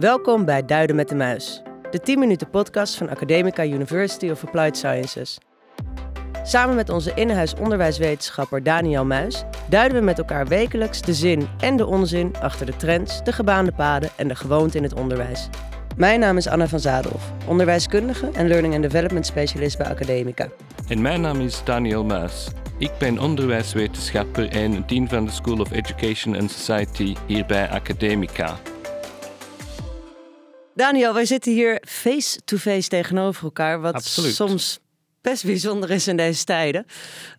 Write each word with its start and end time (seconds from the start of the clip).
Welkom 0.00 0.44
bij 0.44 0.64
Duiden 0.64 0.96
met 0.96 1.08
de 1.08 1.14
Muis, 1.14 1.62
de 1.90 2.00
10 2.00 2.18
minuten 2.18 2.50
podcast 2.50 2.94
van 2.94 3.08
Academica 3.08 3.64
University 3.64 4.30
of 4.30 4.44
Applied 4.44 4.76
Sciences. 4.76 5.38
Samen 6.42 6.74
met 6.74 6.88
onze 6.88 7.12
in-huis 7.14 7.54
onderwijswetenschapper 7.54 8.62
Daniel 8.62 9.04
Muis 9.04 9.44
duiden 9.68 9.98
we 9.98 10.04
met 10.04 10.18
elkaar 10.18 10.46
wekelijks 10.46 11.02
de 11.02 11.14
zin 11.14 11.48
en 11.58 11.76
de 11.76 11.86
onzin 11.86 12.32
achter 12.40 12.66
de 12.66 12.76
trends, 12.76 13.24
de 13.24 13.32
gebaande 13.32 13.72
paden 13.72 14.10
en 14.16 14.28
de 14.28 14.34
gewoonte 14.34 14.76
in 14.76 14.82
het 14.82 14.94
onderwijs. 14.94 15.48
Mijn 15.96 16.20
naam 16.20 16.36
is 16.36 16.48
Anna 16.48 16.68
van 16.68 16.80
Zadelhoff, 16.80 17.32
onderwijskundige 17.46 18.30
en 18.32 18.48
learning 18.48 18.74
and 18.74 18.82
development 18.82 19.26
specialist 19.26 19.78
bij 19.78 19.86
Academica. 19.86 20.48
En 20.88 21.02
mijn 21.02 21.20
naam 21.20 21.40
is 21.40 21.64
Daniel 21.64 22.04
Muis. 22.04 22.48
Ik 22.78 22.92
ben 22.98 23.18
onderwijswetenschapper 23.18 24.48
en 24.48 24.84
dean 24.86 25.08
van 25.08 25.24
de 25.24 25.30
School 25.32 25.58
of 25.58 25.70
Education 25.70 26.36
and 26.36 26.50
Society 26.50 27.14
hier 27.26 27.46
bij 27.46 27.68
Academica. 27.68 28.58
Daniel, 30.74 31.14
wij 31.14 31.24
zitten 31.24 31.52
hier 31.52 31.82
face-to-face 31.88 32.88
tegenover 32.88 33.44
elkaar, 33.44 33.80
wat 33.80 33.94
Absoluut. 33.94 34.34
soms 34.34 34.80
best 35.20 35.44
bijzonder 35.44 35.90
is 35.90 36.08
in 36.08 36.16
deze 36.16 36.44
tijden. 36.44 36.86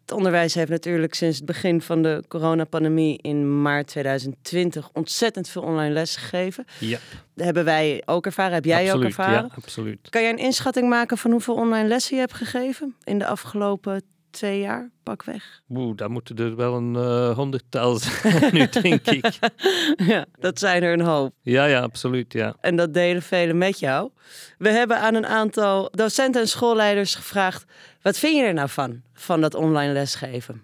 Het 0.02 0.12
onderwijs 0.12 0.54
heeft 0.54 0.70
natuurlijk 0.70 1.14
sinds 1.14 1.38
het 1.38 1.46
begin 1.46 1.82
van 1.82 2.02
de 2.02 2.24
coronapandemie 2.28 3.18
in 3.22 3.62
maart 3.62 3.88
2020 3.88 4.90
ontzettend 4.94 5.50
veel 5.50 5.62
online 5.62 5.94
les 5.94 6.16
gegeven. 6.16 6.66
Ja, 6.80 7.00
Dat 7.36 7.46
hebben 7.46 7.64
wij 7.66 8.02
ook 8.06 8.26
ervaren, 8.26 8.54
heb 8.54 8.66
jij 8.66 8.94
ook 8.94 9.04
ervaren. 9.04 9.34
Ja, 9.34 9.56
absoluut. 9.56 10.10
Kan 10.10 10.22
jij 10.22 10.32
een 10.32 10.38
inschatting 10.38 10.90
maken 10.90 11.18
van 11.18 11.32
hoeveel 11.32 11.56
online 11.56 11.88
lessen 11.88 12.16
je 12.16 12.20
hebt 12.22 12.34
gegeven 12.34 12.96
in 13.04 13.20
de 13.20 13.26
afgelopen 13.26 14.04
twee 14.32 14.60
jaar, 14.60 14.92
pakweg? 15.04 15.62
Oeh, 15.70 15.98
daar 15.98 16.12
moeten 16.12 16.38
er 16.38 16.56
wel 16.56 16.76
een 16.76 16.96
eh, 16.96 17.36
honderdtal 17.36 17.96
zijn 17.96 18.54
nu, 18.54 18.70
denk 18.70 19.08
ik. 19.08 19.40
ja, 20.12 20.26
dat 20.40 20.60
zijn 20.60 20.84
er 20.84 20.94
een 20.94 21.02
hoop. 21.06 21.34
Ja, 21.42 21.66
ja, 21.66 21.82
absoluut, 21.82 22.34
ja. 22.34 22.56
En 22.62 22.76
dat 22.76 22.94
delen 22.94 23.22
velen 23.22 23.58
met 23.58 23.80
jou. 23.80 24.12
We 24.58 24.70
hebben 24.70 25.00
aan 25.00 25.16
een 25.16 25.26
aantal 25.26 25.90
docenten 25.92 26.42
en 26.42 26.48
schoolleiders 26.48 27.16
gevraagd: 27.16 27.66
wat 28.02 28.18
vind 28.18 28.38
je 28.38 28.44
er 28.44 28.54
nou 28.54 28.70
van, 28.70 29.02
van 29.14 29.42
dat 29.42 29.56
online 29.56 29.94
lesgeven? 29.94 30.62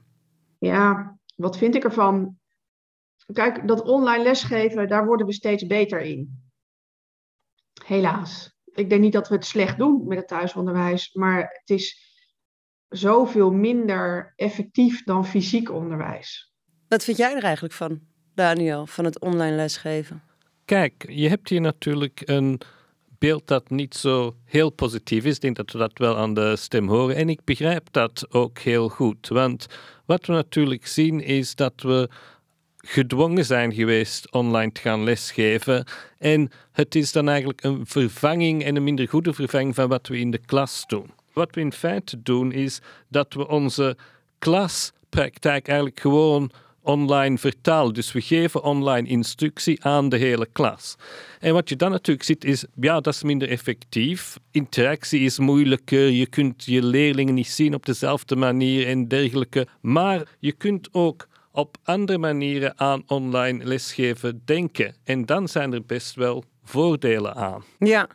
Ja, 0.59 1.17
wat 1.35 1.57
vind 1.57 1.75
ik 1.75 1.83
ervan? 1.83 2.37
Kijk, 3.33 3.67
dat 3.67 3.81
online 3.81 4.23
lesgeven, 4.23 4.87
daar 4.87 5.05
worden 5.05 5.25
we 5.25 5.33
steeds 5.33 5.65
beter 5.65 6.01
in. 6.01 6.45
Helaas. 7.85 8.55
Ik 8.63 8.89
denk 8.89 9.01
niet 9.01 9.13
dat 9.13 9.27
we 9.27 9.35
het 9.35 9.45
slecht 9.45 9.77
doen 9.77 10.07
met 10.07 10.17
het 10.17 10.27
thuisonderwijs, 10.27 11.13
maar 11.13 11.39
het 11.39 11.69
is 11.69 12.06
zoveel 12.89 13.51
minder 13.51 14.33
effectief 14.35 15.03
dan 15.03 15.25
fysiek 15.25 15.71
onderwijs. 15.71 16.51
Wat 16.87 17.03
vind 17.03 17.17
jij 17.17 17.35
er 17.35 17.43
eigenlijk 17.43 17.73
van, 17.73 17.99
Daniel, 18.35 18.85
van 18.85 19.05
het 19.05 19.19
online 19.19 19.55
lesgeven? 19.55 20.21
Kijk, 20.65 21.05
je 21.09 21.29
hebt 21.29 21.49
hier 21.49 21.61
natuurlijk 21.61 22.21
een 22.25 22.61
beeld 23.19 23.47
dat 23.47 23.69
niet 23.69 23.95
zo 23.95 24.35
heel 24.45 24.69
positief 24.69 25.25
is. 25.25 25.35
Ik 25.35 25.41
denk 25.41 25.55
dat 25.55 25.71
we 25.71 25.77
dat 25.77 25.97
wel 25.97 26.17
aan 26.17 26.33
de 26.33 26.55
stem 26.55 26.87
horen. 26.87 27.15
En 27.15 27.29
ik 27.29 27.43
begrijp 27.43 27.87
dat 27.91 28.25
ook 28.29 28.59
heel 28.59 28.89
goed. 28.89 29.27
Want 29.27 29.67
wat 30.05 30.25
we 30.25 30.33
natuurlijk 30.33 30.87
zien 30.87 31.21
is 31.21 31.55
dat 31.55 31.73
we 31.81 32.09
gedwongen 32.77 33.45
zijn 33.45 33.73
geweest 33.73 34.31
online 34.31 34.71
te 34.71 34.81
gaan 34.81 35.03
lesgeven. 35.03 35.85
En 36.17 36.49
het 36.71 36.95
is 36.95 37.11
dan 37.11 37.27
eigenlijk 37.27 37.63
een 37.63 37.85
vervanging 37.85 38.63
en 38.63 38.75
een 38.75 38.83
minder 38.83 39.07
goede 39.07 39.33
vervanging 39.33 39.75
van 39.75 39.87
wat 39.87 40.07
we 40.07 40.17
in 40.19 40.31
de 40.31 40.45
klas 40.45 40.83
doen. 40.87 41.11
Wat 41.37 41.55
we 41.55 41.61
in 41.61 41.73
feite 41.73 42.21
doen 42.21 42.51
is 42.51 42.79
dat 43.09 43.33
we 43.33 43.47
onze 43.47 43.97
klaspraktijk 44.39 45.67
eigenlijk 45.67 45.99
gewoon 45.99 46.51
online 46.81 47.37
vertalen. 47.37 47.93
Dus 47.93 48.11
we 48.11 48.21
geven 48.21 48.63
online 48.63 49.07
instructie 49.07 49.83
aan 49.83 50.09
de 50.09 50.17
hele 50.17 50.47
klas. 50.51 50.95
En 51.39 51.53
wat 51.53 51.69
je 51.69 51.75
dan 51.75 51.91
natuurlijk 51.91 52.25
ziet 52.25 52.43
is, 52.43 52.65
ja, 52.79 52.99
dat 52.99 53.13
is 53.13 53.23
minder 53.23 53.49
effectief. 53.49 54.37
Interactie 54.51 55.19
is 55.19 55.39
moeilijker, 55.39 56.09
je 56.09 56.27
kunt 56.27 56.65
je 56.65 56.83
leerlingen 56.83 57.33
niet 57.33 57.47
zien 57.47 57.73
op 57.73 57.85
dezelfde 57.85 58.35
manier 58.35 58.87
en 58.87 59.07
dergelijke. 59.07 59.67
Maar 59.81 60.27
je 60.39 60.51
kunt 60.51 60.89
ook 60.91 61.27
op 61.51 61.77
andere 61.83 62.17
manieren 62.17 62.79
aan 62.79 63.03
online 63.07 63.65
lesgeven 63.65 64.41
denken. 64.45 64.95
En 65.03 65.25
dan 65.25 65.47
zijn 65.47 65.73
er 65.73 65.85
best 65.85 66.15
wel 66.15 66.43
voordelen 66.63 67.35
aan. 67.35 67.63
Ja. 67.79 68.07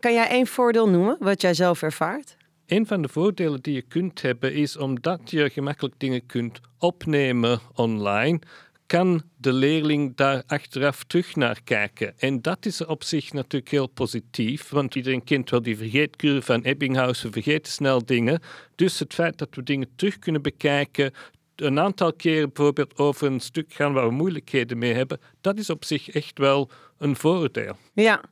Kan 0.00 0.12
jij 0.12 0.28
één 0.28 0.46
voordeel 0.46 0.88
noemen 0.88 1.16
wat 1.20 1.40
jij 1.40 1.54
zelf 1.54 1.82
ervaart? 1.82 2.36
Een 2.72 2.86
van 2.86 3.02
de 3.02 3.08
voordelen 3.08 3.60
die 3.62 3.74
je 3.74 3.82
kunt 3.82 4.22
hebben 4.22 4.54
is 4.54 4.76
omdat 4.76 5.30
je 5.30 5.50
gemakkelijk 5.50 5.94
dingen 5.98 6.26
kunt 6.26 6.60
opnemen 6.78 7.60
online, 7.74 8.38
kan 8.86 9.22
de 9.36 9.52
leerling 9.52 10.16
daar 10.16 10.42
achteraf 10.46 11.04
terug 11.04 11.36
naar 11.36 11.60
kijken. 11.64 12.18
En 12.18 12.42
dat 12.42 12.66
is 12.66 12.84
op 12.84 13.04
zich 13.04 13.32
natuurlijk 13.32 13.70
heel 13.70 13.86
positief, 13.86 14.68
want 14.68 14.94
iedereen 14.94 15.24
kent 15.24 15.50
wel 15.50 15.62
die 15.62 15.76
vergeetcurve 15.76 16.42
van 16.42 16.62
Ebbinghaus, 16.62 17.22
we 17.22 17.32
vergeten 17.32 17.72
snel 17.72 18.04
dingen. 18.04 18.40
Dus 18.74 18.98
het 18.98 19.14
feit 19.14 19.38
dat 19.38 19.54
we 19.54 19.62
dingen 19.62 19.88
terug 19.96 20.18
kunnen 20.18 20.42
bekijken, 20.42 21.12
een 21.56 21.78
aantal 21.78 22.12
keren 22.12 22.52
bijvoorbeeld 22.52 22.98
over 22.98 23.26
een 23.26 23.40
stuk 23.40 23.72
gaan 23.72 23.92
waar 23.92 24.08
we 24.08 24.14
moeilijkheden 24.14 24.78
mee 24.78 24.94
hebben, 24.94 25.20
dat 25.40 25.58
is 25.58 25.70
op 25.70 25.84
zich 25.84 26.10
echt 26.10 26.38
wel 26.38 26.70
een 26.98 27.16
voordeel. 27.16 27.76
Ja. 27.94 28.22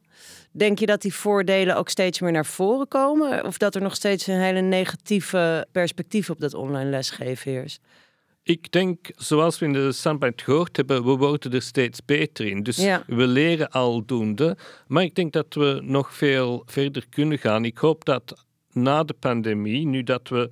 Denk 0.53 0.79
je 0.79 0.87
dat 0.87 1.03
die 1.03 1.15
voordelen 1.15 1.77
ook 1.77 1.89
steeds 1.89 2.21
meer 2.21 2.33
naar 2.33 2.47
voren 2.47 2.89
komen? 2.89 3.45
Of 3.45 3.59
dat 3.59 3.75
er 3.75 3.83
nog 3.83 3.95
steeds 3.95 4.27
een 4.27 4.41
hele 4.41 4.61
negatieve 4.61 5.67
perspectief 5.73 6.31
op 6.31 6.41
dat 6.41 6.55
online 6.55 6.91
lesgeven 6.91 7.51
heerst? 7.51 7.81
Ik 8.43 8.73
denk, 8.73 9.11
zoals 9.17 9.59
we 9.59 9.67
in 9.67 9.73
de 9.73 9.93
standpunt 9.93 10.43
gehoord 10.43 10.77
hebben, 10.77 11.05
we 11.05 11.17
worden 11.17 11.53
er 11.53 11.63
steeds 11.63 12.05
beter 12.05 12.47
in. 12.47 12.63
Dus 12.63 12.77
Ja. 12.77 13.03
we 13.07 13.27
leren 13.27 13.71
aldoende. 13.71 14.57
Maar 14.87 15.03
ik 15.03 15.15
denk 15.15 15.33
dat 15.33 15.55
we 15.55 15.81
nog 15.83 16.15
veel 16.15 16.63
verder 16.67 17.05
kunnen 17.09 17.39
gaan. 17.39 17.65
Ik 17.65 17.79
hoop 17.79 18.05
dat 18.05 18.45
na 18.73 19.05
de 19.05 19.15
pandemie, 19.15 19.87
nu 19.87 20.03
dat 20.03 20.29
we 20.29 20.51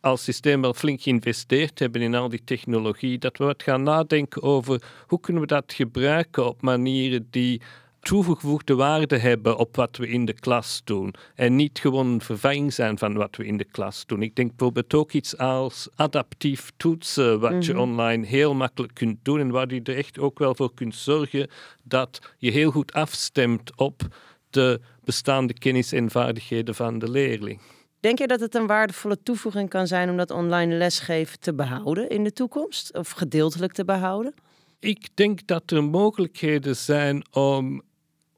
als 0.00 0.24
systeem 0.24 0.60
wel 0.60 0.74
flink 0.74 1.00
geïnvesteerd 1.00 1.78
hebben 1.78 2.02
in 2.02 2.14
al 2.14 2.28
die 2.28 2.44
technologie, 2.44 3.18
dat 3.18 3.36
we 3.36 3.44
wat 3.44 3.62
gaan 3.62 3.82
nadenken 3.82 4.42
over 4.42 4.82
hoe 5.06 5.20
kunnen 5.20 5.42
we 5.42 5.48
dat 5.48 5.72
gebruiken 5.72 6.46
op 6.46 6.62
manieren 6.62 7.26
die 7.30 7.60
toegevoegde 8.00 8.74
waarde 8.74 9.18
hebben 9.18 9.56
op 9.56 9.76
wat 9.76 9.96
we 9.96 10.08
in 10.08 10.24
de 10.24 10.32
klas 10.32 10.80
doen. 10.84 11.14
En 11.34 11.56
niet 11.56 11.78
gewoon 11.78 12.06
een 12.06 12.20
vervanging 12.20 12.72
zijn 12.72 12.98
van 12.98 13.14
wat 13.14 13.36
we 13.36 13.46
in 13.46 13.56
de 13.56 13.64
klas 13.64 14.06
doen. 14.06 14.22
Ik 14.22 14.34
denk 14.34 14.48
bijvoorbeeld 14.48 14.94
ook 14.94 15.12
iets 15.12 15.36
als 15.36 15.88
adaptief 15.94 16.70
toetsen, 16.76 17.40
wat 17.40 17.64
je 17.64 17.78
online 17.78 18.26
heel 18.26 18.54
makkelijk 18.54 18.94
kunt 18.94 19.18
doen 19.22 19.40
en 19.40 19.50
waar 19.50 19.74
je 19.74 19.82
er 19.82 19.96
echt 19.96 20.18
ook 20.18 20.38
wel 20.38 20.54
voor 20.54 20.74
kunt 20.74 20.94
zorgen 20.94 21.50
dat 21.82 22.34
je 22.38 22.50
heel 22.50 22.70
goed 22.70 22.92
afstemt 22.92 23.76
op 23.76 24.02
de 24.50 24.80
bestaande 25.04 25.52
kennis 25.52 25.92
en 25.92 26.10
vaardigheden 26.10 26.74
van 26.74 26.98
de 26.98 27.10
leerling. 27.10 27.60
Denk 28.00 28.18
je 28.18 28.26
dat 28.26 28.40
het 28.40 28.54
een 28.54 28.66
waardevolle 28.66 29.22
toevoeging 29.22 29.68
kan 29.68 29.86
zijn 29.86 30.10
om 30.10 30.16
dat 30.16 30.30
online 30.30 30.74
lesgeven 30.74 31.40
te 31.40 31.54
behouden 31.54 32.08
in 32.08 32.24
de 32.24 32.32
toekomst? 32.32 32.96
Of 32.96 33.10
gedeeltelijk 33.10 33.72
te 33.72 33.84
behouden? 33.84 34.34
Ik 34.78 35.08
denk 35.14 35.46
dat 35.46 35.70
er 35.70 35.84
mogelijkheden 35.84 36.76
zijn 36.76 37.24
om 37.32 37.82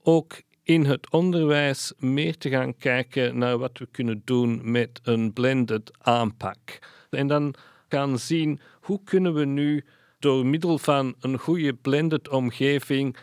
ook 0.02 0.42
in 0.62 0.84
het 0.84 1.10
onderwijs 1.10 1.92
meer 1.98 2.38
te 2.38 2.48
gaan 2.48 2.76
kijken 2.76 3.38
naar 3.38 3.58
wat 3.58 3.78
we 3.78 3.88
kunnen 3.90 4.22
doen 4.24 4.70
met 4.70 5.00
een 5.02 5.32
blended 5.32 5.90
aanpak. 5.98 6.78
En 7.10 7.26
dan 7.26 7.54
gaan 7.88 8.18
zien 8.18 8.60
hoe 8.80 9.00
kunnen 9.04 9.34
we 9.34 9.44
nu 9.44 9.84
door 10.18 10.46
middel 10.46 10.78
van 10.78 11.14
een 11.20 11.38
goede 11.38 11.74
blended 11.74 12.28
omgeving 12.28 13.16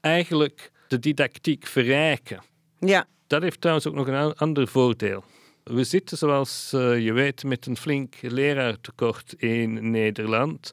eigenlijk 0.00 0.72
de 0.88 0.98
didactiek 0.98 1.66
verrijken. 1.66 2.42
Ja, 2.78 3.06
Dat 3.26 3.42
heeft 3.42 3.60
trouwens 3.60 3.86
ook 3.86 3.94
nog 3.94 4.06
een 4.06 4.34
ander 4.34 4.68
voordeel. 4.68 5.24
We 5.64 5.84
zitten, 5.84 6.18
zoals 6.18 6.72
eh, 6.72 7.04
je 7.04 7.12
weet, 7.12 7.44
met 7.44 7.66
een 7.66 7.76
flink 7.76 8.14
leraartekort 8.20 9.32
in 9.32 9.90
Nederland. 9.90 10.72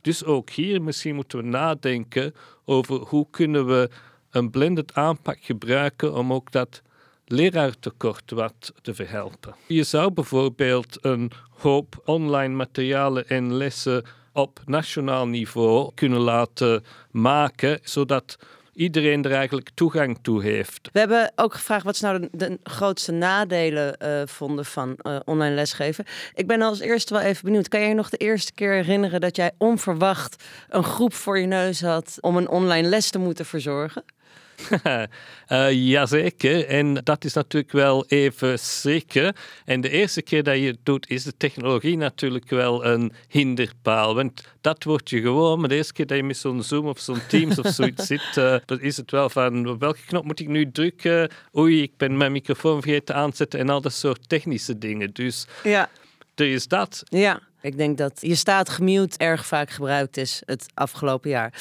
Dus 0.00 0.24
ook 0.24 0.50
hier 0.50 0.82
misschien 0.82 1.14
moeten 1.14 1.38
we 1.38 1.44
nadenken 1.44 2.34
over 2.64 2.96
hoe 2.96 3.26
kunnen 3.30 3.66
we 3.66 3.90
een 4.32 4.50
blended 4.50 4.94
aanpak 4.94 5.38
gebruiken 5.40 6.14
om 6.14 6.32
ook 6.32 6.52
dat 6.52 6.82
leraartekort 7.26 8.30
wat 8.30 8.72
te 8.82 8.94
verhelpen. 8.94 9.54
Je 9.66 9.82
zou 9.82 10.10
bijvoorbeeld 10.10 10.98
een 11.00 11.30
hoop 11.50 12.02
online 12.04 12.54
materialen 12.54 13.28
en 13.28 13.54
lessen 13.54 14.04
op 14.32 14.60
nationaal 14.66 15.26
niveau 15.26 15.90
kunnen 15.94 16.20
laten 16.20 16.84
maken, 17.10 17.80
zodat 17.82 18.38
iedereen 18.74 19.24
er 19.24 19.32
eigenlijk 19.32 19.70
toegang 19.74 20.18
toe 20.22 20.42
heeft. 20.42 20.88
we 20.92 20.98
hebben 20.98 21.32
ook 21.36 21.54
gevraagd 21.54 21.84
wat 21.84 21.96
ze 21.96 22.04
nou 22.04 22.28
de, 22.32 22.58
grootste 22.62 23.12
nadelen 23.12 23.96
eh, 23.96 24.22
vonden 24.26 24.64
van 24.64 24.96
eh, 24.96 25.20
online 25.24 25.54
lesgeven. 25.54 26.04
Ik 26.34 26.46
ben 26.46 26.62
als 26.62 26.80
eerste 26.80 27.14
wel 27.14 27.22
even 27.22 27.44
benieuwd. 27.44 27.68
Kan 27.68 27.80
jij 27.80 27.88
je 27.88 27.94
nog 27.94 28.10
de 28.10 28.16
eerste 28.16 28.52
keer 28.52 28.72
herinneren 28.72 29.20
dat 29.20 29.36
jij 29.36 29.50
onverwacht 29.58 30.44
een 30.68 30.84
groep 30.84 31.14
voor 31.14 31.38
je 31.38 31.46
neus 31.46 31.80
had 31.80 32.18
om 32.20 32.36
een 32.36 32.48
online 32.48 32.88
les 32.88 33.10
te 33.10 33.18
moeten 33.18 33.46
verzorgen? 33.46 34.04
Uh, 35.48 35.72
jazeker, 35.92 36.66
en 36.66 36.94
dat 36.94 37.24
is 37.24 37.32
natuurlijk 37.32 37.72
wel 37.72 38.06
even 38.06 38.58
schrikken. 38.58 39.34
En 39.64 39.80
de 39.80 39.88
eerste 39.88 40.22
keer 40.22 40.42
dat 40.42 40.56
je 40.56 40.66
het 40.66 40.78
doet, 40.82 41.10
is 41.10 41.24
de 41.24 41.36
technologie 41.36 41.96
natuurlijk 41.96 42.50
wel 42.50 42.84
een 42.84 43.12
hinderpaal. 43.28 44.14
Want 44.14 44.44
dat 44.60 44.84
wordt 44.84 45.10
je 45.10 45.20
gewoon, 45.20 45.60
maar 45.60 45.68
de 45.68 45.74
eerste 45.74 45.92
keer 45.92 46.06
dat 46.06 46.16
je 46.16 46.22
met 46.22 46.36
zo'n 46.36 46.62
Zoom 46.62 46.86
of 46.86 46.98
zo'n 46.98 47.26
Teams 47.28 47.58
of 47.58 47.68
zoiets 47.68 48.06
zit, 48.06 48.36
uh, 48.38 48.56
dan 48.66 48.80
is 48.80 48.96
het 48.96 49.10
wel 49.10 49.30
van 49.30 49.78
welke 49.78 50.04
knop 50.06 50.24
moet 50.24 50.40
ik 50.40 50.48
nu 50.48 50.70
drukken? 50.72 51.30
Oei, 51.56 51.82
ik 51.82 51.96
ben 51.96 52.16
mijn 52.16 52.32
microfoon 52.32 52.82
vergeten 52.82 53.14
aanzetten 53.14 53.60
en 53.60 53.68
al 53.68 53.80
dat 53.80 53.92
soort 53.92 54.28
technische 54.28 54.78
dingen. 54.78 55.10
Dus 55.12 55.46
ja. 55.62 55.90
er 56.34 56.52
is 56.52 56.68
dat. 56.68 57.02
Ja. 57.04 57.40
Ik 57.62 57.76
denk 57.76 57.98
dat 57.98 58.18
je 58.20 58.34
staat 58.34 58.68
gemute 58.68 59.18
erg 59.18 59.46
vaak 59.46 59.70
gebruikt 59.70 60.16
is 60.16 60.42
het 60.44 60.66
afgelopen 60.74 61.30
jaar. 61.30 61.52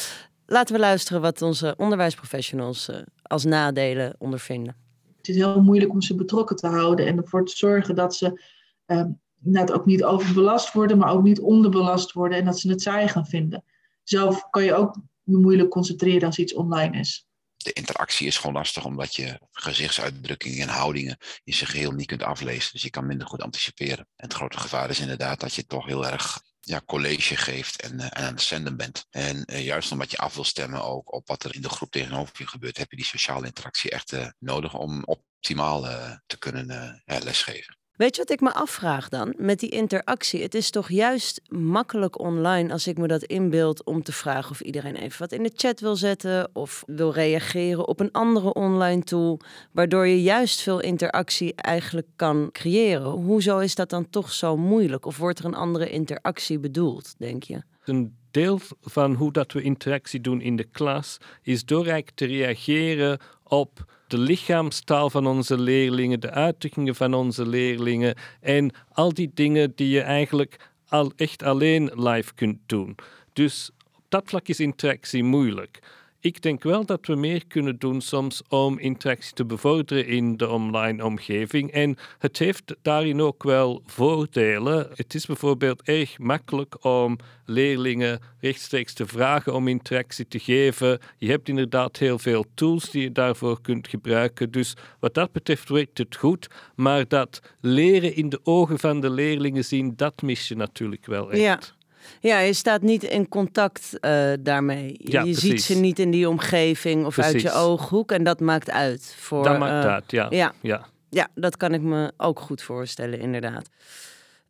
Laten 0.52 0.76
we 0.76 0.82
luisteren 0.82 1.22
wat 1.22 1.42
onze 1.42 1.74
onderwijsprofessionals 1.78 2.90
uh, 2.90 2.98
als 3.22 3.44
nadelen 3.44 4.16
ondervinden. 4.18 4.76
Het 5.18 5.28
is 5.28 5.36
heel 5.36 5.62
moeilijk 5.62 5.92
om 5.92 6.02
ze 6.02 6.16
betrokken 6.16 6.56
te 6.56 6.68
houden 6.68 7.08
en 7.08 7.18
ervoor 7.18 7.46
te 7.46 7.58
zorgen 7.58 7.96
dat 7.96 8.16
ze 8.16 8.42
uh, 8.88 9.04
net 9.38 9.72
ook 9.72 9.86
niet 9.86 10.04
overbelast 10.04 10.74
worden, 10.74 10.98
maar 10.98 11.12
ook 11.12 11.24
niet 11.24 11.40
onderbelast 11.40 12.12
worden 12.12 12.38
en 12.38 12.46
dat 12.46 12.60
ze 12.60 12.70
het 12.70 12.82
saai 12.82 13.08
gaan 13.08 13.26
vinden. 13.26 13.64
Zelf 14.04 14.50
kan 14.50 14.64
je 14.64 14.74
ook 14.74 14.98
moeilijk 15.24 15.70
concentreren 15.70 16.28
als 16.28 16.38
iets 16.38 16.54
online 16.54 17.00
is. 17.00 17.28
De 17.58 17.74
interactie 17.74 18.28
is 18.28 18.38
gewoon 18.38 18.56
lastig 18.56 18.86
omdat 18.86 19.16
je 19.16 19.40
gezichtsuitdrukkingen 19.52 20.62
en 20.62 20.74
houdingen 20.74 21.18
in 21.44 21.54
zijn 21.54 21.70
geheel 21.70 21.92
niet 21.92 22.08
kunt 22.08 22.24
aflezen. 22.24 22.72
Dus 22.72 22.82
je 22.82 22.90
kan 22.90 23.06
minder 23.06 23.28
goed 23.28 23.42
anticiperen. 23.42 24.08
En 24.16 24.26
het 24.28 24.34
grote 24.34 24.60
gevaar 24.60 24.90
is 24.90 25.00
inderdaad 25.00 25.40
dat 25.40 25.54
je 25.54 25.66
toch 25.66 25.86
heel 25.86 26.08
erg 26.08 26.42
ja, 26.62 26.82
college 26.86 27.36
geeft 27.36 27.82
en, 27.82 27.94
uh, 28.00 28.06
en 28.06 28.16
aan 28.16 28.34
het 28.34 28.42
zenden 28.42 28.78
bent. 28.78 29.06
En 29.10 29.44
uh, 29.52 29.66
juist 29.66 29.92
omdat 29.92 30.12
je 30.12 30.18
af 30.18 30.34
wil 30.34 30.44
stemmen 30.44 30.84
ook 30.84 31.14
op 31.14 31.28
wat 31.28 31.44
er 31.44 31.56
in 31.56 31.62
de 31.62 31.70
groep 31.70 31.92
tegenover 31.92 32.36
je 32.38 32.48
gebeurt, 32.48 32.78
heb 32.78 32.90
je 32.90 32.96
die 32.96 33.06
sociale 33.06 33.46
interactie 33.46 33.92
echt 33.92 34.12
uh, 34.12 34.28
nodig 34.40 34.74
om 34.74 35.04
optimaal 35.04 35.82
te 36.26 36.38
kunnen 36.38 37.02
lesgeven. 37.06 37.81
Weet 38.02 38.16
je 38.16 38.22
wat 38.22 38.32
ik 38.32 38.42
me 38.42 38.54
afvraag 38.54 39.10
dan 39.10 39.34
met 39.38 39.60
die 39.60 39.70
interactie? 39.70 40.42
Het 40.42 40.56
is 40.56 40.70
toch 40.70 40.90
juist 40.90 41.42
makkelijk 41.50 42.20
online 42.20 42.72
als 42.72 42.88
ik 42.88 42.98
me 42.98 43.08
dat 43.08 43.24
inbeeld 43.24 43.84
om 43.84 44.04
te 44.04 44.12
vragen 44.12 44.52
of 44.52 44.62
iedereen 44.62 44.96
even 44.96 45.20
wat 45.20 45.32
in 45.32 45.44
de 45.44 45.52
chat 45.56 45.80
wil 45.80 45.96
zetten 45.96 46.50
of 46.54 46.84
wil 46.88 47.14
reageren 47.14 47.88
op 47.88 48.00
een 48.00 48.12
andere 48.12 48.54
online 48.54 49.04
tool, 49.04 49.40
waardoor 49.72 50.08
je 50.08 50.22
juist 50.22 50.62
veel 50.62 50.80
interactie 50.80 51.54
eigenlijk 51.56 52.08
kan 52.16 52.50
creëren. 52.52 53.10
Hoezo 53.10 53.60
is 53.60 53.76
dat 53.76 53.90
dan 53.90 54.10
toch 54.10 54.32
zo 54.32 54.58
moeilijk? 54.58 55.06
Of 55.06 55.18
wordt 55.18 55.40
er 55.40 55.46
een 55.46 55.56
andere 55.56 55.90
interactie 55.90 56.60
bedoeld, 56.60 57.16
denk 57.18 57.44
je? 57.44 57.62
Een 57.84 58.16
deel 58.32 58.60
van 58.82 59.14
hoe 59.14 59.32
dat 59.32 59.52
we 59.52 59.62
interactie 59.62 60.22
doen 60.22 60.42
in 60.42 60.56
de 60.56 60.68
klas 60.72 61.18
is 61.42 61.66
door 61.66 62.02
te 62.16 62.26
reageren 62.26 63.20
op 63.44 63.86
de 64.12 64.18
lichaamstaal 64.18 65.10
van 65.10 65.28
onze 65.28 65.60
leerlingen, 65.60 66.20
de 66.20 66.32
uitdrukkingen 66.32 66.96
van 66.96 67.14
onze 67.14 67.48
leerlingen 67.48 68.16
en 68.42 68.72
al 68.92 69.14
die 69.14 69.32
dingen 69.34 69.72
die 69.76 69.90
je 69.90 70.02
eigenlijk 70.02 70.70
al 70.88 71.12
echt 71.16 71.44
alleen 71.44 71.92
live 71.96 72.34
kunt 72.34 72.58
doen. 72.66 72.96
Dus 73.34 73.72
op 73.96 74.04
dat 74.10 74.24
vlak 74.26 74.48
is 74.48 74.60
interactie 74.60 75.24
moeilijk. 75.24 75.80
Ik 76.24 76.42
denk 76.42 76.64
wel 76.64 76.86
dat 76.86 77.06
we 77.06 77.16
meer 77.16 77.46
kunnen 77.48 77.80
doen 77.80 78.02
soms 78.02 78.42
om 78.50 78.80
interactie 78.80 79.34
te 79.34 79.46
bevorderen 79.46 80.08
in 80.08 80.38
de 80.38 80.50
online 80.50 81.06
omgeving. 81.06 81.72
En 81.72 81.98
het 82.20 82.38
heeft 82.38 82.76
daarin 82.82 83.22
ook 83.22 83.44
wel 83.44 83.82
voordelen. 83.86 84.88
Het 84.96 85.14
is 85.14 85.26
bijvoorbeeld 85.26 85.82
erg 85.82 86.20
makkelijk 86.20 86.84
om 86.86 87.18
leerlingen 87.46 88.20
rechtstreeks 88.40 88.94
te 88.94 89.08
vragen 89.08 89.54
om 89.54 89.68
interactie 89.68 90.28
te 90.28 90.40
geven. 90.40 91.00
Je 91.18 91.30
hebt 91.30 91.50
inderdaad 91.50 91.98
heel 91.98 92.20
veel 92.20 92.46
tools 92.54 92.90
die 92.90 93.02
je 93.02 93.12
daarvoor 93.12 93.62
kunt 93.62 93.88
gebruiken. 93.88 94.52
Dus 94.52 94.76
wat 95.00 95.14
dat 95.14 95.32
betreft 95.32 95.70
werkt 95.70 95.98
het 95.98 96.16
goed. 96.16 96.48
Maar 96.76 97.08
dat 97.08 97.42
leren 97.62 98.16
in 98.16 98.30
de 98.30 98.40
ogen 98.44 98.80
van 98.80 99.00
de 99.00 99.10
leerlingen 99.10 99.66
zien, 99.66 99.94
dat 99.96 100.22
mis 100.22 100.48
je 100.48 100.56
natuurlijk 100.56 101.06
wel 101.06 101.32
echt. 101.32 101.80
Ja, 102.20 102.40
je 102.40 102.54
staat 102.54 102.82
niet 102.82 103.04
in 103.04 103.28
contact 103.28 103.98
uh, 104.02 104.32
daarmee. 104.40 104.96
Ja, 104.98 105.24
je 105.24 105.34
ziet 105.34 105.62
ze 105.62 105.76
niet 105.76 106.00
in 106.00 106.12
die 106.12 106.30
omgeving 106.30 107.06
of 107.06 107.14
precies. 107.14 107.34
uit 107.34 107.42
je 107.42 107.52
ooghoek. 107.52 108.12
En 108.12 108.24
dat 108.24 108.40
maakt 108.40 108.72
uit. 108.72 109.16
Voor, 109.18 109.44
dat 109.44 109.60
maakt 109.60 109.86
uh, 109.86 109.92
uit, 109.92 110.12
ja. 110.12 110.28
ja. 110.30 110.54
Ja. 110.62 110.86
ja, 111.10 111.28
dat 111.36 111.58
kan 111.58 111.74
ik 111.74 111.82
me 111.82 112.12
ook 112.18 112.40
goed 112.40 112.62
voorstellen, 112.62 113.20
inderdaad. 113.20 113.70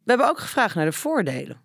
We 0.03 0.12
hebben 0.12 0.30
ook 0.30 0.39
gevraagd 0.39 0.75
naar 0.75 0.86
de 0.86 0.92
voordelen. 0.92 1.62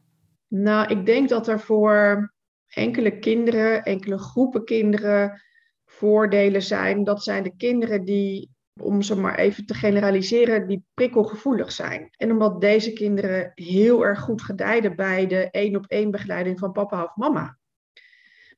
Nou, 0.48 0.88
ik 0.88 1.06
denk 1.06 1.28
dat 1.28 1.48
er 1.48 1.60
voor 1.60 2.32
enkele 2.66 3.18
kinderen, 3.18 3.82
enkele 3.82 4.18
groepen 4.18 4.64
kinderen 4.64 5.42
voordelen 5.84 6.62
zijn. 6.62 7.04
Dat 7.04 7.22
zijn 7.22 7.42
de 7.42 7.56
kinderen 7.56 8.04
die 8.04 8.55
om 8.81 9.02
ze 9.02 9.17
maar 9.17 9.38
even 9.38 9.67
te 9.67 9.75
generaliseren, 9.75 10.67
die 10.67 10.84
prikkelgevoelig 10.94 11.73
zijn. 11.73 12.08
En 12.17 12.31
omdat 12.31 12.61
deze 12.61 12.93
kinderen 12.93 13.52
heel 13.55 14.05
erg 14.05 14.20
goed 14.20 14.43
gedijden 14.43 14.96
bij 14.96 15.26
de 15.26 15.50
één 15.50 15.76
op 15.76 15.87
één 15.87 16.11
begeleiding 16.11 16.58
van 16.58 16.73
papa 16.73 17.02
of 17.02 17.17
mama. 17.17 17.58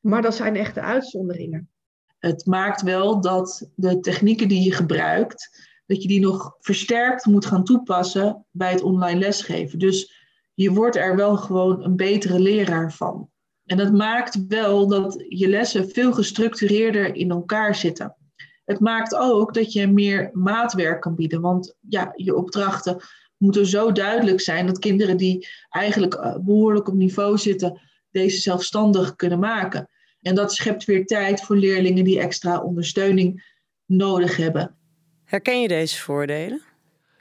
Maar 0.01 0.23
dat 0.23 0.35
zijn 0.35 0.57
echte 0.57 0.81
uitzonderingen. 0.81 1.71
Het 2.19 2.47
maakt 2.47 2.83
wel 2.83 3.21
dat 3.21 3.71
de 3.75 4.01
technieken 4.01 4.49
die 4.49 4.63
je 4.63 4.73
gebruikt, 4.73 5.69
dat 5.87 6.03
je 6.03 6.09
die 6.09 6.21
nog 6.21 6.57
versterkt 6.61 7.27
moet 7.27 7.47
gaan 7.47 7.65
toepassen 7.65 8.47
bij 8.51 8.71
het 8.71 8.83
online 8.83 9.19
lesgeven. 9.19 9.79
Dus 9.79 10.27
je 10.55 10.73
wordt 10.73 10.97
er 10.97 11.17
wel 11.17 11.37
gewoon 11.37 11.85
een 11.85 11.97
betere 11.97 12.41
leraar 12.41 12.93
van. 12.93 13.31
En 13.65 13.77
dat 13.77 13.93
maakt 13.93 14.47
wel 14.49 14.89
dat 14.89 15.25
je 15.29 15.49
lessen 15.49 15.89
veel 15.89 16.13
gestructureerder 16.13 17.15
in 17.15 17.31
elkaar 17.31 17.75
zitten. 17.75 18.17
Het 18.69 18.81
maakt 18.81 19.15
ook 19.15 19.55
dat 19.55 19.73
je 19.73 19.87
meer 19.87 20.31
maatwerk 20.33 21.01
kan 21.01 21.15
bieden. 21.15 21.41
Want 21.41 21.77
ja, 21.89 22.13
je 22.15 22.37
opdrachten 22.37 23.01
moeten 23.37 23.67
zo 23.67 23.93
duidelijk 23.93 24.41
zijn 24.41 24.67
dat 24.67 24.79
kinderen 24.79 25.17
die 25.17 25.49
eigenlijk 25.69 26.15
eh, 26.15 26.37
behoorlijk 26.37 26.89
op 26.89 26.95
niveau 26.95 27.39
zitten, 27.39 27.81
deze 28.11 28.39
zelfstandig 28.39 29.17
kunnen 29.17 29.39
maken. 29.39 29.89
En 30.21 30.35
dat 30.35 30.53
schept 30.53 30.85
weer 30.85 31.07
tijd 31.07 31.41
voor 31.41 31.57
leerlingen 31.57 32.05
die 32.05 32.21
extra 32.21 32.61
ondersteuning 32.61 33.55
nodig 33.87 34.37
hebben. 34.37 34.77
Herken 35.25 35.61
je 35.61 35.69
deze 35.69 36.01
voordelen? 36.01 36.63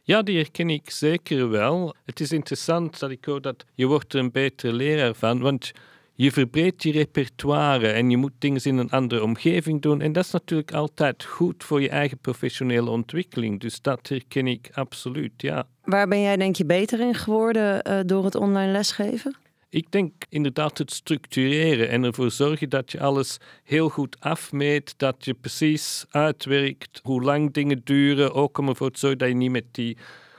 Ja, 0.04 0.22
die 0.22 0.38
herken 0.38 0.70
ik 0.70 0.90
zeker 0.90 1.50
wel. 1.50 1.96
Het 2.06 2.20
is 2.20 2.32
interessant 2.32 3.00
dat 3.00 3.10
ik 3.10 3.26
hoor 3.26 3.42
dat 3.42 3.66
je 3.74 3.86
wordt 3.86 4.14
er 4.14 4.20
een 4.20 4.32
betere 4.32 4.74
leraar 4.74 5.16
van, 5.16 5.40
want 5.40 5.72
je 6.20 6.32
verbreedt 6.32 6.84
je 6.84 6.92
repertoire 6.92 7.88
en 7.88 8.10
je 8.10 8.18
moet 8.18 8.32
dingen 8.40 8.64
in 8.64 8.78
een 8.78 8.90
andere 8.90 9.24
omgeving 9.24 9.82
doen. 9.82 10.02
En 10.02 10.12
dat 10.12 10.26
is 10.26 10.32
natuurlijk 10.32 10.72
altijd 10.72 11.24
goed 11.24 11.64
voor 11.64 11.82
je 11.82 11.90
eigen 11.90 12.18
professionele 12.18 12.90
ontwikkeling. 12.90 13.60
Dus 13.60 13.82
dat 13.82 14.08
herken 14.08 14.48
ik 14.48 14.70
absoluut, 14.74 15.32
ja. 15.38 15.68
Waar 15.84 16.08
ben 16.08 16.22
jij 16.22 16.38
denk 16.38 16.56
je 16.56 16.66
beter 16.66 17.00
in 17.00 17.14
geworden 17.14 17.90
uh, 17.90 18.00
door 18.06 18.26
het 18.26 18.36
online 18.36 18.72
lesgeven? 18.72 19.36
Ik 19.70 19.92
denk 19.92 20.12
inderdaad 20.30 20.78
het 20.78 20.92
structureren 20.92 21.90
en 21.90 22.04
ervoor 22.04 22.32
zorgen 22.32 22.70
dat 22.70 22.92
je 22.92 23.00
alles 23.00 23.38
heel 23.64 23.90
goed 23.90 24.20
afmeet, 24.20 24.94
dat 24.98 25.26
je 25.26 25.34
precies 25.34 26.06
uitwerkt 26.10 27.00
hoe 27.04 27.22
lang 27.22 27.54
dingen 27.54 27.82
duren, 27.84 28.34
ook 28.34 28.58
om 28.58 28.68
ervoor 28.68 28.92
te 28.92 29.00
zorgen 29.00 29.20
dat 29.20 29.28
je 29.28 29.36
niet 29.36 29.52
met 29.52 29.66
die 29.72 29.98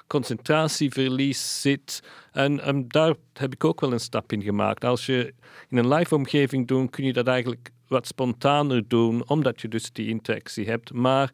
concentratieverlies 0.08 1.60
zit. 1.60 2.02
En, 2.32 2.60
en, 2.60 2.88
daar 2.88 3.14
heb 3.32 3.52
ik 3.52 3.64
ook 3.64 3.80
wel 3.80 3.92
een 3.92 4.00
stap 4.00 4.32
in 4.32 4.42
gemaakt. 4.42 4.84
Als 4.84 5.06
je 5.06 5.34
in 5.68 5.76
een 5.76 5.88
live 5.88 6.14
omgeving 6.14 6.66
doet, 6.66 6.90
kun 6.90 7.04
je 7.04 7.12
dat 7.12 7.26
eigenlijk 7.26 7.70
wat 7.88 8.06
spontaner 8.06 8.88
doen, 8.88 9.28
omdat 9.28 9.60
je 9.60 9.68
dus 9.68 9.92
die 9.92 10.08
interactie 10.08 10.66
hebt. 10.66 10.92
Maar 10.92 11.32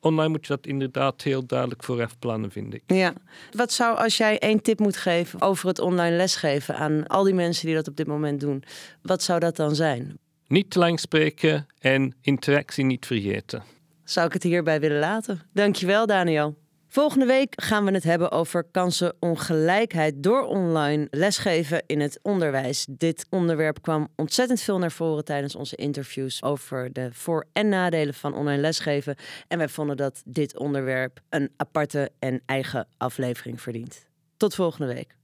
online 0.00 0.28
moet 0.28 0.46
je 0.46 0.54
dat 0.54 0.66
inderdaad 0.66 1.22
heel 1.22 1.46
duidelijk 1.46 1.84
vooraf 1.84 2.18
plannen, 2.18 2.50
vind 2.50 2.74
ik. 2.74 2.82
Ja. 2.86 3.12
Wat 3.50 3.72
zou, 3.72 3.96
als 3.96 4.16
jij 4.16 4.38
één 4.38 4.62
tip 4.62 4.78
moet 4.78 4.96
geven 4.96 5.40
over 5.40 5.68
het 5.68 5.78
online 5.78 6.16
lesgeven 6.16 6.76
aan 6.76 7.06
al 7.06 7.24
die 7.24 7.34
mensen 7.34 7.66
die 7.66 7.74
dat 7.74 7.88
op 7.88 7.96
dit 7.96 8.06
moment 8.06 8.40
doen, 8.40 8.62
wat 9.02 9.22
zou 9.22 9.40
dat 9.40 9.56
dan 9.56 9.74
zijn? 9.74 10.18
Niet 10.46 10.70
te 10.70 10.78
lang 10.78 11.00
spreken 11.00 11.66
en 11.78 12.14
interactie 12.20 12.84
niet 12.84 13.06
vergeten. 13.06 13.62
Zou 14.04 14.26
ik 14.26 14.32
het 14.32 14.42
hierbij 14.42 14.80
willen 14.80 14.98
laten? 14.98 15.40
Dankjewel, 15.52 16.06
Daniel. 16.06 16.56
Volgende 16.90 17.26
week 17.26 17.62
gaan 17.62 17.84
we 17.84 17.90
het 17.90 18.04
hebben 18.04 18.30
over 18.30 18.64
kansenongelijkheid 18.64 20.22
door 20.22 20.42
online 20.42 21.06
lesgeven 21.10 21.82
in 21.86 22.00
het 22.00 22.18
onderwijs. 22.22 22.86
Dit 22.90 23.26
onderwerp 23.30 23.82
kwam 23.82 24.08
ontzettend 24.16 24.60
veel 24.60 24.78
naar 24.78 24.92
voren 24.92 25.24
tijdens 25.24 25.54
onze 25.54 25.76
interviews 25.76 26.42
over 26.42 26.92
de 26.92 27.08
voor- 27.12 27.46
en 27.52 27.68
nadelen 27.68 28.14
van 28.14 28.34
online 28.34 28.60
lesgeven. 28.60 29.16
En 29.48 29.58
wij 29.58 29.68
vonden 29.68 29.96
dat 29.96 30.22
dit 30.24 30.58
onderwerp 30.58 31.20
een 31.28 31.50
aparte 31.56 32.10
en 32.18 32.42
eigen 32.46 32.86
aflevering 32.96 33.60
verdient. 33.60 34.06
Tot 34.36 34.54
volgende 34.54 34.94
week. 34.94 35.16